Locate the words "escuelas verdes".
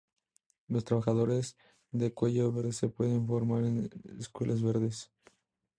4.19-5.11